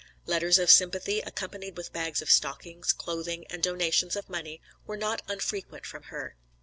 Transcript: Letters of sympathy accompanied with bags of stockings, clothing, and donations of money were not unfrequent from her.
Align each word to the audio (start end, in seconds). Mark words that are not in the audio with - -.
Letters 0.25 0.57
of 0.57 0.71
sympathy 0.71 1.19
accompanied 1.19 1.77
with 1.77 1.93
bags 1.93 2.23
of 2.23 2.31
stockings, 2.31 2.91
clothing, 2.91 3.45
and 3.51 3.61
donations 3.61 4.15
of 4.15 4.31
money 4.31 4.59
were 4.87 4.97
not 4.97 5.21
unfrequent 5.27 5.85
from 5.85 6.01
her. 6.09 6.35